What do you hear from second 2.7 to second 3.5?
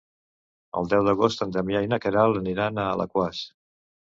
a Alaquàs.